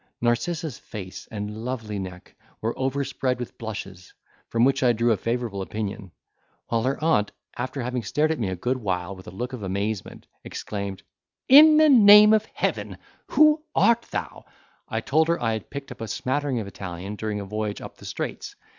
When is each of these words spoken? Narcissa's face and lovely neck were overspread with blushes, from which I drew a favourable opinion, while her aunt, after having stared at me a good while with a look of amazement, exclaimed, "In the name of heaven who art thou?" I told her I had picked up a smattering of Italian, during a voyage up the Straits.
Narcissa's 0.19 0.79
face 0.79 1.27
and 1.29 1.63
lovely 1.63 1.99
neck 1.99 2.33
were 2.59 2.75
overspread 2.75 3.37
with 3.39 3.59
blushes, 3.59 4.15
from 4.47 4.65
which 4.65 4.81
I 4.81 4.93
drew 4.93 5.11
a 5.11 5.15
favourable 5.15 5.61
opinion, 5.61 6.11
while 6.69 6.81
her 6.81 6.97
aunt, 7.03 7.31
after 7.55 7.83
having 7.83 8.01
stared 8.01 8.31
at 8.31 8.39
me 8.39 8.49
a 8.49 8.55
good 8.55 8.77
while 8.77 9.15
with 9.15 9.27
a 9.27 9.29
look 9.29 9.53
of 9.53 9.61
amazement, 9.61 10.25
exclaimed, 10.43 11.03
"In 11.47 11.77
the 11.77 11.87
name 11.89 12.33
of 12.33 12.45
heaven 12.45 12.97
who 13.27 13.61
art 13.75 14.07
thou?" 14.09 14.45
I 14.89 15.01
told 15.01 15.27
her 15.27 15.39
I 15.39 15.53
had 15.53 15.69
picked 15.69 15.91
up 15.91 16.01
a 16.01 16.07
smattering 16.07 16.59
of 16.59 16.65
Italian, 16.65 17.15
during 17.15 17.39
a 17.39 17.45
voyage 17.45 17.79
up 17.79 17.97
the 17.97 18.05
Straits. 18.05 18.55